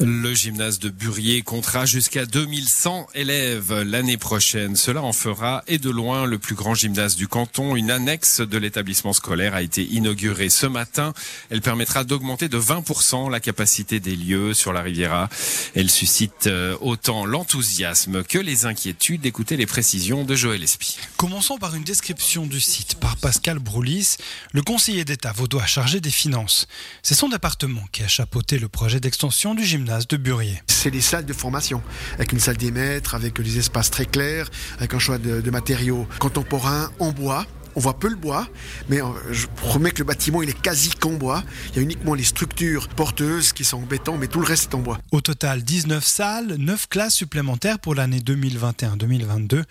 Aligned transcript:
Le 0.00 0.34
gymnase 0.34 0.80
de 0.80 0.88
Burier 0.88 1.42
comptera 1.42 1.86
jusqu'à 1.86 2.26
2100 2.26 3.06
élèves 3.14 3.82
l'année 3.82 4.16
prochaine. 4.16 4.74
Cela 4.74 5.02
en 5.02 5.12
fera 5.12 5.62
et 5.68 5.78
de 5.78 5.88
loin 5.88 6.26
le 6.26 6.40
plus 6.40 6.56
grand 6.56 6.74
gymnase 6.74 7.14
du 7.14 7.28
canton. 7.28 7.76
Une 7.76 7.92
annexe 7.92 8.40
de 8.40 8.58
l'établissement 8.58 9.12
scolaire 9.12 9.54
a 9.54 9.62
été 9.62 9.84
inaugurée 9.84 10.50
ce 10.50 10.66
matin. 10.66 11.14
Elle 11.48 11.60
permettra 11.60 12.02
d'augmenter 12.02 12.48
de 12.48 12.58
20% 12.58 13.30
la 13.30 13.38
capacité 13.38 14.00
des 14.00 14.16
lieux 14.16 14.52
sur 14.52 14.72
la 14.72 14.82
Riviera. 14.82 15.28
Elle 15.76 15.88
suscite 15.88 16.48
euh, 16.48 16.76
autant 16.80 17.24
l'enthousiasme 17.24 18.24
que 18.24 18.38
les 18.38 18.66
inquiétudes. 18.66 19.24
Écoutez 19.24 19.56
les 19.56 19.66
précisions 19.66 20.24
de 20.24 20.34
Joël 20.34 20.64
Espy. 20.64 20.98
Commençons 21.16 21.56
par 21.56 21.76
une 21.76 21.84
description 21.84 22.46
du 22.46 22.60
site 22.60 22.96
par 22.96 23.16
Pascal 23.16 23.60
Broulis, 23.60 24.16
le 24.52 24.62
conseiller 24.62 25.04
d'État 25.04 25.30
vaudois 25.30 25.66
chargé 25.66 26.00
des 26.00 26.10
finances. 26.10 26.66
C'est 27.04 27.14
son 27.14 27.28
département 27.28 27.84
qui 27.92 28.02
a 28.02 28.08
chapeauté 28.08 28.58
le 28.58 28.68
projet 28.68 28.98
d'extension 28.98 29.54
du 29.54 29.64
gymnase 29.64 29.83
de 29.84 30.16
Burier. 30.16 30.62
C'est 30.66 30.90
les 30.90 31.00
salles 31.00 31.26
de 31.26 31.32
formation, 31.32 31.82
avec 32.14 32.32
une 32.32 32.40
salle 32.40 32.56
des 32.56 32.70
maîtres, 32.70 33.14
avec 33.14 33.40
des 33.40 33.58
espaces 33.58 33.90
très 33.90 34.06
clairs, 34.06 34.50
avec 34.78 34.94
un 34.94 34.98
choix 34.98 35.18
de, 35.18 35.40
de 35.40 35.50
matériaux 35.50 36.06
contemporains 36.18 36.90
en 36.98 37.12
bois. 37.12 37.46
On 37.76 37.80
voit 37.80 37.98
peu 37.98 38.08
le 38.08 38.16
bois, 38.16 38.46
mais 38.88 39.02
euh, 39.02 39.06
je 39.32 39.46
promets 39.46 39.90
que 39.90 39.98
le 39.98 40.04
bâtiment 40.04 40.42
il 40.42 40.48
est 40.48 40.60
quasi 40.60 40.90
qu'en 40.90 41.12
bois. 41.12 41.42
Il 41.70 41.76
y 41.76 41.78
a 41.80 41.82
uniquement 41.82 42.14
les 42.14 42.24
structures 42.24 42.88
porteuses 42.88 43.52
qui 43.52 43.64
sont 43.64 43.78
en 43.78 43.86
béton, 43.86 44.16
mais 44.16 44.28
tout 44.28 44.40
le 44.40 44.46
reste 44.46 44.70
est 44.72 44.74
en 44.76 44.80
bois. 44.80 44.98
Au 45.10 45.20
total, 45.20 45.62
19 45.62 46.04
salles, 46.04 46.54
9 46.58 46.88
classes 46.88 47.14
supplémentaires 47.14 47.80
pour 47.80 47.94
l'année 47.94 48.20
2021-2022. 48.20 49.64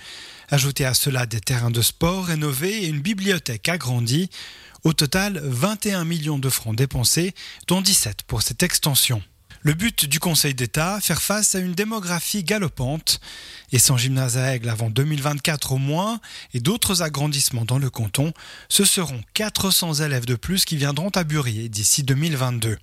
Ajoutez 0.49 0.85
à 0.85 0.93
cela 0.93 1.25
des 1.25 1.39
terrains 1.39 1.71
de 1.71 1.81
sport 1.81 2.25
rénovés 2.25 2.83
et 2.83 2.87
une 2.87 3.01
bibliothèque 3.01 3.69
agrandie. 3.69 4.29
Au 4.83 4.91
total, 4.91 5.39
21 5.41 6.03
millions 6.03 6.39
de 6.39 6.49
francs 6.49 6.75
dépensés, 6.75 7.33
dont 7.67 7.79
17 7.79 8.23
pour 8.27 8.41
cette 8.41 8.63
extension. 8.63 9.23
Le 9.65 9.73
but 9.73 10.05
du 10.07 10.19
Conseil 10.19 10.53
d'État, 10.53 10.99
faire 10.99 11.21
face 11.21 11.55
à 11.55 11.59
une 11.59 11.71
démographie 11.71 12.43
galopante. 12.43 13.21
Et 13.71 13.79
sans 13.79 13.95
gymnase 13.95 14.37
à 14.37 14.53
Aigle 14.53 14.67
avant 14.67 14.89
2024 14.89 15.71
au 15.71 15.77
moins, 15.77 16.19
et 16.53 16.59
d'autres 16.59 17.01
agrandissements 17.01 17.63
dans 17.63 17.77
le 17.79 17.89
canton, 17.89 18.33
ce 18.67 18.83
seront 18.83 19.21
400 19.35 20.01
élèves 20.05 20.25
de 20.25 20.35
plus 20.35 20.65
qui 20.65 20.75
viendront 20.75 21.11
à 21.15 21.23
Burier 21.23 21.69
d'ici 21.69 22.03
2022. 22.03 22.77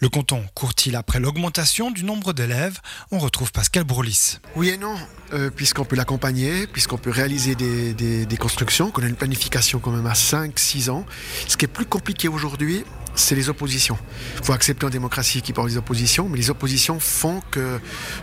Le 0.00 0.08
canton 0.08 0.42
court-il 0.54 0.96
après 0.96 1.20
l'augmentation 1.20 1.90
du 1.90 2.04
nombre 2.04 2.32
d'élèves? 2.32 2.78
On 3.10 3.18
retrouve 3.18 3.52
Pascal 3.52 3.84
Broulis. 3.84 4.38
Oui 4.56 4.70
et 4.70 4.78
non, 4.78 4.96
euh, 5.34 5.50
puisqu'on 5.50 5.84
peut 5.84 5.96
l'accompagner, 5.96 6.66
puisqu'on 6.66 6.96
peut 6.96 7.10
réaliser 7.10 7.54
des, 7.54 8.36
constructions, 8.38 8.90
qu'on 8.90 9.02
a 9.02 9.06
une 9.06 9.16
planification 9.16 9.78
quand 9.78 9.90
même 9.90 10.06
à 10.06 10.14
5-6 10.14 10.88
ans. 10.88 11.04
Ce 11.46 11.58
qui 11.58 11.66
est 11.66 11.68
plus 11.68 11.84
compliqué 11.84 12.28
aujourd'hui, 12.28 12.84
c'est 13.14 13.34
les 13.34 13.50
oppositions. 13.50 13.98
Il 14.38 14.44
faut 14.44 14.52
accepter 14.54 14.86
en 14.86 14.90
démocratie 14.90 15.42
qu'il 15.42 15.54
y 15.54 15.60
ait 15.60 15.66
des 15.66 15.76
oppositions, 15.76 16.28
mais 16.30 16.38
les 16.38 16.48
oppositions 16.48 16.98
font 16.98 17.42
que 17.50 17.78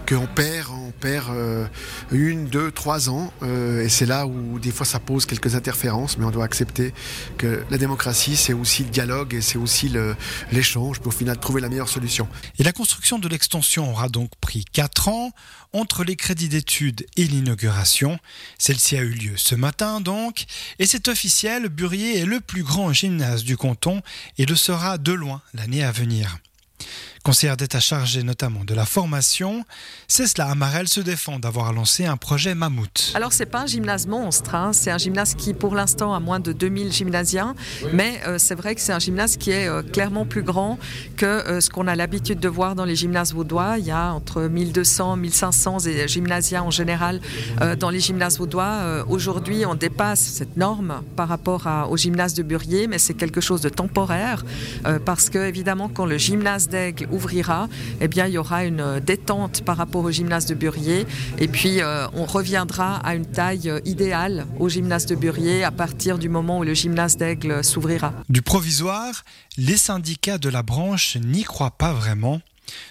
qu'on 0.07 0.25
perd, 0.25 0.69
perd 0.99 1.29
euh, 1.29 1.65
une, 2.11 2.47
deux, 2.47 2.71
trois 2.71 3.09
ans, 3.09 3.31
euh, 3.43 3.83
et 3.83 3.89
c'est 3.89 4.05
là 4.05 4.27
où 4.27 4.59
des 4.59 4.71
fois 4.71 4.85
ça 4.85 4.99
pose 4.99 5.25
quelques 5.25 5.55
interférences, 5.55 6.17
mais 6.17 6.25
on 6.25 6.31
doit 6.31 6.43
accepter 6.43 6.93
que 7.37 7.63
la 7.69 7.77
démocratie, 7.77 8.35
c'est 8.35 8.53
aussi 8.53 8.83
le 8.83 8.89
dialogue 8.89 9.33
et 9.33 9.41
c'est 9.41 9.57
aussi 9.57 9.91
l'échange 10.51 10.99
pour 10.99 11.07
au 11.07 11.15
final 11.15 11.37
trouver 11.39 11.61
la 11.61 11.69
meilleure 11.69 11.89
solution. 11.89 12.27
Et 12.59 12.63
la 12.63 12.71
construction 12.71 13.19
de 13.19 13.27
l'extension 13.27 13.89
aura 13.89 14.09
donc 14.09 14.31
pris 14.41 14.65
4 14.73 15.09
ans 15.09 15.31
entre 15.73 16.03
les 16.03 16.15
crédits 16.15 16.49
d'études 16.49 17.05
et 17.17 17.23
l'inauguration. 17.23 18.19
Celle-ci 18.57 18.97
a 18.97 19.01
eu 19.01 19.11
lieu 19.11 19.37
ce 19.37 19.55
matin 19.55 20.01
donc, 20.01 20.45
et 20.79 20.85
c'est 20.85 21.07
officiel, 21.07 21.69
Burier 21.69 22.19
est 22.19 22.25
le 22.25 22.39
plus 22.39 22.63
grand 22.63 22.91
gymnase 22.93 23.43
du 23.43 23.57
canton 23.57 24.01
et 24.37 24.45
le 24.45 24.55
sera 24.55 24.97
de 24.97 25.13
loin 25.13 25.41
l'année 25.53 25.83
à 25.83 25.91
venir. 25.91 26.37
Conseillère 27.27 27.57
d'État 27.57 27.81
chargée 27.81 28.23
notamment 28.23 28.63
de 28.63 28.73
la 28.73 28.85
formation, 28.85 29.65
Cécile 30.07 30.43
Amarel 30.43 30.87
se 30.87 31.01
défend 31.01 31.39
d'avoir 31.39 31.73
lancé 31.73 32.05
un 32.05 32.15
projet 32.15 32.55
mammouth. 32.55 33.11
Alors 33.15 33.33
c'est 33.33 33.45
pas 33.45 33.63
un 33.63 33.65
gymnase 33.65 34.07
monstre, 34.07 34.55
hein. 34.55 34.71
c'est 34.71 34.91
un 34.91 34.97
gymnase 34.97 35.35
qui 35.35 35.53
pour 35.53 35.75
l'instant 35.75 36.13
a 36.13 36.21
moins 36.21 36.39
de 36.39 36.53
2000 36.53 36.93
gymnasiens, 36.93 37.53
mais 37.91 38.21
euh, 38.25 38.37
c'est 38.37 38.55
vrai 38.55 38.75
que 38.75 38.79
c'est 38.79 38.93
un 38.93 38.99
gymnase 38.99 39.35
qui 39.35 39.51
est 39.51 39.67
euh, 39.67 39.81
clairement 39.83 40.25
plus 40.25 40.41
grand 40.41 40.79
que 41.17 41.25
euh, 41.25 41.59
ce 41.59 41.69
qu'on 41.69 41.87
a 41.87 41.97
l'habitude 41.97 42.39
de 42.39 42.47
voir 42.47 42.75
dans 42.75 42.85
les 42.85 42.95
gymnases 42.95 43.33
vaudois. 43.33 43.77
Il 43.77 43.83
y 43.85 43.91
a 43.91 44.13
entre 44.13 44.43
1200, 44.43 45.17
1500 45.17 45.79
et- 45.79 46.07
gymnasiens 46.07 46.61
en 46.63 46.71
général 46.71 47.19
dans 47.77 47.89
les 47.89 47.99
gymnases 47.99 48.37
vaudois. 48.37 49.03
Aujourd'hui 49.09 49.65
on 49.65 49.75
dépasse 49.75 50.21
cette 50.21 50.55
norme 50.55 51.01
par 51.17 51.27
rapport 51.27 51.67
à- 51.67 51.89
au 51.89 51.97
gymnase 51.97 52.35
de 52.35 52.43
Burier, 52.43 52.87
mais 52.87 52.99
c'est 52.99 53.15
quelque 53.15 53.41
chose 53.41 53.59
de 53.59 53.67
temporaire 53.67 54.45
parce 55.03 55.29
que 55.29 55.39
évidemment 55.39 55.89
quand 55.89 56.05
le 56.05 56.17
gymnase 56.17 56.69
d'Aigle 56.69 57.09
ouvrira, 57.17 57.67
eh 57.99 58.07
bien 58.07 58.27
il 58.27 58.33
y 58.33 58.37
aura 58.37 58.63
une 58.63 58.79
euh, 58.79 58.99
détente 58.99 59.63
par 59.63 59.75
rapport 59.75 60.03
au 60.03 60.11
gymnase 60.11 60.45
de 60.45 60.55
Burier 60.55 61.05
et 61.39 61.47
puis 61.47 61.81
euh, 61.81 62.07
on 62.13 62.25
reviendra 62.25 62.97
à 62.97 63.15
une 63.15 63.25
taille 63.25 63.69
euh, 63.69 63.79
idéale 63.85 64.45
au 64.59 64.69
gymnase 64.69 65.05
de 65.07 65.15
Burier 65.15 65.63
à 65.63 65.71
partir 65.71 66.17
du 66.17 66.29
moment 66.29 66.59
où 66.59 66.63
le 66.63 66.73
gymnase 66.73 67.17
d'Aigle 67.17 67.63
s'ouvrira. 67.63 68.13
Du 68.29 68.41
provisoire, 68.41 69.25
les 69.57 69.77
syndicats 69.77 70.37
de 70.37 70.49
la 70.49 70.63
branche 70.63 71.17
n'y 71.17 71.43
croient 71.43 71.77
pas 71.77 71.93
vraiment. 71.93 72.39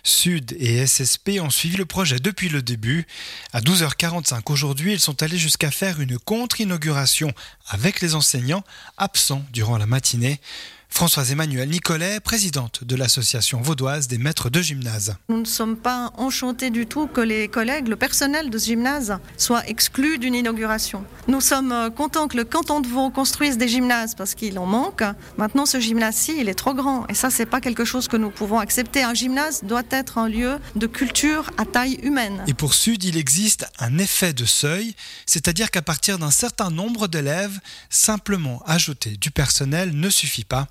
Sud 0.03 0.57
et 0.59 0.87
SSP 0.87 1.39
ont 1.41 1.51
suivi 1.51 1.77
le 1.77 1.85
projet 1.85 2.19
depuis 2.19 2.49
le 2.49 2.63
début. 2.63 3.07
À 3.53 3.61
12h45 3.61 4.41
aujourd'hui, 4.51 4.95
ils 4.95 5.01
sont 5.01 5.23
allés 5.23 5.39
jusqu'à 5.39 5.71
faire 5.71 6.01
une 6.01 6.19
contre-inauguration 6.19 7.33
avec 7.69 8.01
les 8.01 8.15
enseignants 8.15 8.65
absents 8.97 9.45
durant 9.53 9.79
la 9.79 9.87
matinée. 9.87 10.41
Françoise 10.89 11.31
Emmanuel 11.31 11.69
Nicolet, 11.69 12.21
présidente 12.21 12.83
de 12.83 12.97
l'association 12.97 13.61
vaudoise 13.61 14.09
des 14.09 14.17
maîtres 14.17 14.49
de 14.49 14.63
gymnase. 14.63 15.15
Nous 15.29 15.41
ne 15.41 15.45
sommes 15.45 15.77
pas 15.77 16.11
enchantés 16.17 16.71
du 16.71 16.87
tout 16.87 17.07
que 17.07 17.21
les 17.21 17.49
collègues, 17.49 17.89
le 17.89 17.97
personnel 17.97 18.49
de 18.49 18.57
ce 18.57 18.67
gymnase 18.67 19.19
soit 19.37 19.69
exclu 19.69 20.19
d'une 20.19 20.35
inauguration. 20.35 21.05
Nous 21.29 21.43
sommes 21.43 21.73
euh, 21.73 21.91
contents 21.91 22.29
que 22.29 22.37
le 22.39 22.45
canton 22.45 22.81
de 22.81 22.89
Vaud 22.89 23.11
construise 23.11 23.59
des 23.59 23.69
gymnases 23.69 24.15
parce 24.15 24.35
qu'il 24.35 24.59
en 24.59 24.65
manque. 24.65 25.03
Maintenant, 25.37 25.67
ce 25.67 25.81
gymnase-ci, 25.81 26.37
il 26.39 26.49
est 26.49 26.55
trop 26.55 26.73
grand. 26.73 27.07
Et 27.09 27.15
ça, 27.15 27.29
c'est 27.29 27.47
pas 27.47 27.61
quelque 27.61 27.85
chose 27.85 28.09
que 28.09 28.17
nous 28.17 28.31
pouvons 28.31 28.59
accepter. 28.59 29.03
Un 29.03 29.15
gymnase 29.15 29.65
doit 29.65 29.83
être 29.91 30.17
un 30.17 30.29
lieu 30.29 30.59
de 30.77 30.87
culture 30.87 31.51
à 31.59 31.67
taille 31.67 31.99
humaine. 32.03 32.43
Et 32.47 32.55
pour 32.55 32.73
Sud, 32.73 33.05
il 33.05 33.19
existe 33.19 33.67
un 33.79 33.99
effet 33.99 34.33
de 34.33 34.47
seuil, 34.47 34.95
c'est-à-dire 35.27 35.71
qu'à 35.71 35.83
partir 35.83 36.19
d'un 36.19 36.31
certain 36.31 36.71
nombre 36.71 37.07
d'élèves, 37.07 37.61
simplement 37.91 38.63
ajouter 38.67 39.17
du 39.19 39.31
personnel 39.31 39.91
ne 39.95 40.09
suffit 40.09 40.45
pas. 40.45 40.69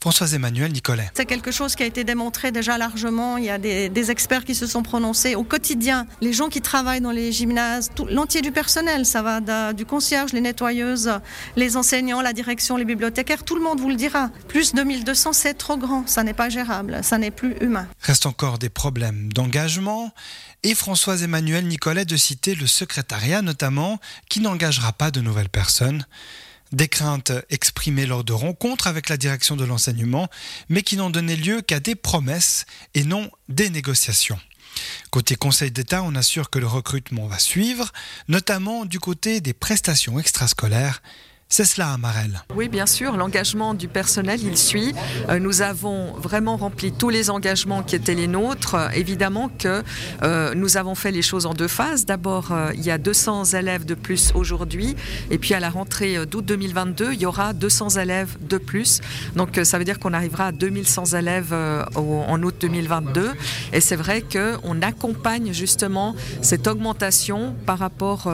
Françoise 0.00 0.34
Emmanuel 0.34 0.70
Nicolet. 0.70 1.10
C'est 1.14 1.24
quelque 1.24 1.50
chose 1.50 1.74
qui 1.74 1.82
a 1.82 1.86
été 1.86 2.04
démontré 2.04 2.52
déjà 2.52 2.76
largement. 2.76 3.38
Il 3.38 3.44
y 3.44 3.50
a 3.50 3.56
des, 3.56 3.88
des 3.88 4.10
experts 4.10 4.44
qui 4.44 4.54
se 4.54 4.66
sont 4.66 4.82
prononcés 4.82 5.34
au 5.34 5.44
quotidien. 5.44 6.06
Les 6.20 6.34
gens 6.34 6.48
qui 6.50 6.60
travaillent 6.60 7.00
dans 7.00 7.10
les 7.10 7.32
gymnases, 7.32 7.90
tout- 7.94 8.04
l'entier 8.06 8.42
du 8.42 8.52
personnel, 8.52 9.06
ça 9.06 9.22
va 9.22 9.72
du 9.72 9.86
concierge, 9.86 10.34
les 10.34 10.42
nettoyeuses, 10.42 11.10
les 11.56 11.78
enseignants, 11.78 12.20
la 12.20 12.34
direction, 12.34 12.76
les 12.76 12.84
bibliothécaires, 12.84 13.44
tout 13.44 13.56
le 13.56 13.62
monde 13.62 13.80
vous 13.80 13.88
le 13.88 13.96
dira. 13.96 14.30
Plus 14.46 14.74
de 14.74 14.82
1200, 14.82 15.32
c'est 15.32 15.54
trop 15.54 15.78
grand. 15.78 16.06
Ça 16.06 16.22
n'est 16.22 16.34
pas 16.34 16.50
gérable. 16.50 16.98
Ça 17.02 17.16
n'est 17.16 17.30
plus 17.30 17.56
humain. 17.62 17.86
Reste 18.02 18.26
encore 18.26 18.58
des 18.58 18.68
problèmes 18.68 19.32
d'engagement 19.32 20.12
et 20.64 20.74
Françoise 20.74 21.22
Emmanuel 21.22 21.66
Nicolet 21.66 22.04
de 22.04 22.16
citer 22.18 22.54
le 22.54 22.66
secrétariat 22.66 23.40
notamment 23.40 23.98
qui 24.28 24.40
n'engagera 24.40 24.92
pas 24.92 25.10
de 25.10 25.22
nouvelles 25.22 25.48
personnes. 25.48 26.04
Des 26.74 26.88
craintes 26.88 27.30
exprimées 27.50 28.04
lors 28.04 28.24
de 28.24 28.32
rencontres 28.32 28.88
avec 28.88 29.08
la 29.08 29.16
direction 29.16 29.54
de 29.54 29.64
l'enseignement, 29.64 30.28
mais 30.68 30.82
qui 30.82 30.96
n'ont 30.96 31.08
donné 31.08 31.36
lieu 31.36 31.60
qu'à 31.60 31.78
des 31.78 31.94
promesses 31.94 32.66
et 32.94 33.04
non 33.04 33.30
des 33.48 33.70
négociations. 33.70 34.40
Côté 35.10 35.36
Conseil 35.36 35.70
d'État, 35.70 36.02
on 36.02 36.16
assure 36.16 36.50
que 36.50 36.58
le 36.58 36.66
recrutement 36.66 37.28
va 37.28 37.38
suivre, 37.38 37.92
notamment 38.26 38.86
du 38.86 38.98
côté 38.98 39.40
des 39.40 39.52
prestations 39.52 40.18
extrascolaires. 40.18 41.00
C'est 41.56 41.64
cela, 41.64 41.92
Amarel. 41.92 42.42
Oui, 42.56 42.68
bien 42.68 42.84
sûr, 42.84 43.16
l'engagement 43.16 43.74
du 43.74 43.86
personnel, 43.86 44.40
il 44.42 44.58
suit. 44.58 44.92
Euh, 45.28 45.38
nous 45.38 45.62
avons 45.62 46.12
vraiment 46.14 46.56
rempli 46.56 46.90
tous 46.90 47.10
les 47.10 47.30
engagements 47.30 47.84
qui 47.84 47.94
étaient 47.94 48.16
les 48.16 48.26
nôtres. 48.26 48.74
Euh, 48.74 48.88
évidemment 48.88 49.48
que 49.56 49.84
euh, 50.24 50.52
nous 50.56 50.76
avons 50.78 50.96
fait 50.96 51.12
les 51.12 51.22
choses 51.22 51.46
en 51.46 51.54
deux 51.54 51.68
phases. 51.68 52.06
D'abord, 52.06 52.52
il 52.74 52.82
y 52.82 52.90
a 52.90 52.98
200 52.98 53.44
élèves 53.44 53.84
de 53.84 53.94
plus 53.94 54.32
aujourd'hui, 54.34 54.96
et 55.30 55.38
puis 55.38 55.54
à 55.54 55.60
la 55.60 55.70
rentrée 55.70 56.26
d'août 56.26 56.44
2022, 56.44 57.12
il 57.12 57.20
y 57.20 57.26
aura 57.26 57.52
200 57.52 58.00
élèves 58.00 58.36
de 58.40 58.58
plus. 58.58 59.00
Donc 59.36 59.60
ça 59.62 59.78
veut 59.78 59.84
dire 59.84 60.00
qu'on 60.00 60.12
arrivera 60.12 60.46
à 60.46 60.52
2100 60.52 61.16
élèves 61.16 61.54
en 61.94 62.42
août 62.42 62.56
2022. 62.60 63.30
Et 63.72 63.80
c'est 63.80 63.94
vrai 63.94 64.22
qu'on 64.22 64.82
accompagne 64.82 65.52
justement 65.52 66.16
cette 66.42 66.66
augmentation 66.66 67.54
par 67.64 67.78
rapport 67.78 68.28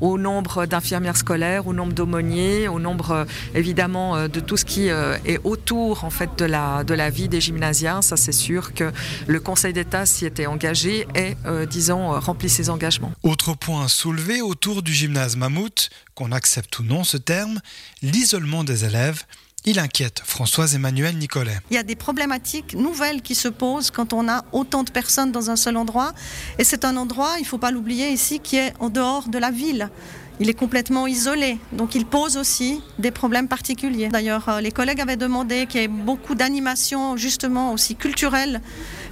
au 0.00 0.18
nombre 0.18 0.66
d'infirmières 0.66 1.16
scolaires, 1.16 1.66
au 1.66 1.72
nombre 1.72 1.94
d'aumôniers, 1.94 2.59
au 2.68 2.78
nombre 2.78 3.10
euh, 3.10 3.24
évidemment 3.54 4.16
euh, 4.16 4.28
de 4.28 4.40
tout 4.40 4.56
ce 4.56 4.64
qui 4.64 4.90
euh, 4.90 5.16
est 5.24 5.38
autour 5.44 6.04
en 6.04 6.10
fait 6.10 6.30
de 6.38 6.44
la, 6.44 6.84
de 6.84 6.94
la 6.94 7.10
vie 7.10 7.28
des 7.28 7.40
gymnasiens. 7.40 8.02
Ça 8.02 8.16
c'est 8.16 8.32
sûr 8.32 8.74
que 8.74 8.92
le 9.26 9.40
Conseil 9.40 9.72
d'État 9.72 10.06
s'y 10.06 10.26
était 10.26 10.46
engagé 10.46 11.06
et 11.14 11.36
euh, 11.46 11.66
disons 11.66 12.18
remplit 12.20 12.48
ses 12.48 12.70
engagements. 12.70 13.12
Autre 13.22 13.54
point 13.54 13.88
soulevé 13.88 14.40
autour 14.42 14.82
du 14.82 14.92
gymnase 14.92 15.36
Mammouth, 15.36 15.90
qu'on 16.14 16.32
accepte 16.32 16.78
ou 16.78 16.82
non 16.82 17.04
ce 17.04 17.16
terme, 17.16 17.60
l'isolement 18.02 18.64
des 18.64 18.84
élèves. 18.84 19.24
Il 19.66 19.78
inquiète 19.78 20.22
Françoise 20.24 20.74
Emmanuel 20.74 21.18
Nicolet. 21.18 21.58
Il 21.70 21.74
y 21.74 21.78
a 21.78 21.82
des 21.82 21.94
problématiques 21.94 22.74
nouvelles 22.74 23.20
qui 23.20 23.34
se 23.34 23.48
posent 23.48 23.90
quand 23.90 24.14
on 24.14 24.26
a 24.26 24.42
autant 24.52 24.84
de 24.84 24.90
personnes 24.90 25.32
dans 25.32 25.50
un 25.50 25.56
seul 25.56 25.76
endroit. 25.76 26.14
Et 26.58 26.64
c'est 26.64 26.86
un 26.86 26.96
endroit, 26.96 27.34
il 27.36 27.42
ne 27.42 27.46
faut 27.46 27.58
pas 27.58 27.70
l'oublier 27.70 28.08
ici, 28.10 28.40
qui 28.40 28.56
est 28.56 28.72
en 28.80 28.88
dehors 28.88 29.28
de 29.28 29.36
la 29.36 29.50
ville. 29.50 29.90
Il 30.38 30.48
est 30.48 30.54
complètement 30.54 31.06
isolé, 31.06 31.58
donc 31.72 31.94
il 31.94 32.06
pose 32.06 32.36
aussi 32.36 32.80
des 32.98 33.10
problèmes 33.10 33.48
particuliers. 33.48 34.08
D'ailleurs, 34.08 34.48
euh, 34.48 34.60
les 34.60 34.70
collègues 34.70 35.00
avaient 35.00 35.16
demandé 35.16 35.66
qu'il 35.66 35.80
y 35.80 35.84
ait 35.84 35.88
beaucoup 35.88 36.34
d'animations, 36.34 37.16
justement 37.16 37.72
aussi 37.72 37.94
culturelles, 37.96 38.62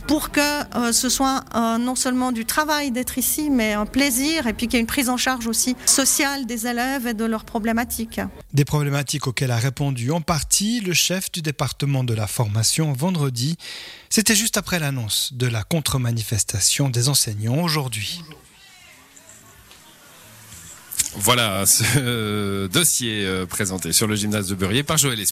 pour 0.06 0.30
que 0.30 0.40
euh, 0.40 0.92
ce 0.92 1.10
soit 1.10 1.44
euh, 1.54 1.76
non 1.76 1.94
seulement 1.94 2.32
du 2.32 2.46
travail 2.46 2.90
d'être 2.90 3.18
ici, 3.18 3.50
mais 3.50 3.74
un 3.74 3.84
plaisir, 3.84 4.46
et 4.46 4.54
puis 4.54 4.68
qu'il 4.68 4.74
y 4.74 4.76
ait 4.78 4.80
une 4.80 4.86
prise 4.86 5.10
en 5.10 5.18
charge 5.18 5.46
aussi 5.46 5.76
sociale 5.84 6.46
des 6.46 6.66
élèves 6.66 7.06
et 7.06 7.14
de 7.14 7.26
leurs 7.26 7.44
problématiques. 7.44 8.20
Des 8.54 8.64
problématiques 8.64 9.26
auxquelles 9.26 9.50
a 9.50 9.58
répondu 9.58 10.10
en 10.10 10.22
partie 10.22 10.80
le 10.80 10.94
chef 10.94 11.30
du 11.30 11.42
département 11.42 12.04
de 12.04 12.14
la 12.14 12.26
formation 12.26 12.92
vendredi. 12.94 13.58
C'était 14.08 14.34
juste 14.34 14.56
après 14.56 14.78
l'annonce 14.78 15.34
de 15.34 15.46
la 15.46 15.62
contre-manifestation 15.62 16.88
des 16.88 17.10
enseignants 17.10 17.62
aujourd'hui. 17.62 18.22
Voilà 21.16 21.64
ce 21.66 22.66
dossier 22.66 23.26
présenté 23.48 23.92
sur 23.92 24.06
le 24.06 24.14
gymnase 24.14 24.48
de 24.48 24.54
Beurier 24.54 24.82
par 24.82 24.98
Joël 24.98 25.18